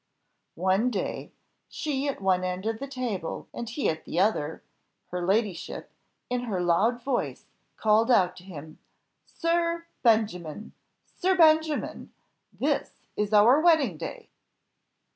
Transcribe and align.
One 0.57 0.89
day, 0.89 1.31
she 1.69 2.07
at 2.07 2.23
one 2.23 2.43
end 2.43 2.65
of 2.65 2.79
the 2.79 2.87
table 2.87 3.47
and 3.53 3.69
he 3.69 3.87
at 3.87 4.03
the 4.03 4.19
other, 4.19 4.63
her 5.11 5.23
ladyship, 5.23 5.91
in 6.27 6.45
her 6.45 6.59
loud 6.59 7.03
voice 7.03 7.45
called 7.77 8.09
out 8.09 8.35
to 8.37 8.43
him, 8.43 8.79
'Sir 9.27 9.85
Benjamin! 10.01 10.71
Sir 11.13 11.35
Benjamin! 11.37 12.11
this 12.51 12.93
is 13.15 13.31
our 13.31 13.61
wedding 13.61 13.95
day! 13.95 14.29